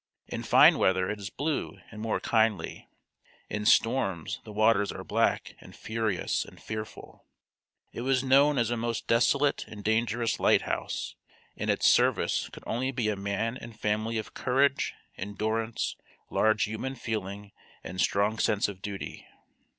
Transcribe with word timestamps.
In 0.25 0.41
fine 0.41 0.79
weather 0.79 1.07
it 1.11 1.19
is 1.19 1.29
blue 1.29 1.77
and 1.91 2.01
more 2.01 2.19
kindly; 2.19 2.89
in 3.51 3.67
storms 3.67 4.39
the 4.43 4.51
waters 4.51 4.91
are 4.91 5.03
black 5.03 5.53
and 5.61 5.75
furious 5.75 6.43
and 6.43 6.59
fearful. 6.59 7.27
It 7.93 8.01
was 8.01 8.23
known 8.23 8.57
as 8.57 8.71
a 8.71 8.77
most 8.77 9.05
desolate 9.05 9.63
and 9.67 9.83
dangerous 9.83 10.39
lighthouse, 10.39 11.13
and 11.55 11.69
its 11.69 11.85
service 11.85 12.49
could 12.49 12.63
be 12.65 12.69
only 12.71 13.09
a 13.09 13.15
man 13.15 13.57
and 13.57 13.79
family 13.79 14.17
of 14.17 14.33
courage, 14.33 14.95
endurance, 15.19 15.95
large 16.31 16.63
human 16.63 16.95
feeling 16.95 17.51
and 17.83 18.01
strong 18.01 18.39
sense 18.39 18.67
of 18.67 18.81
duty. 18.81 19.27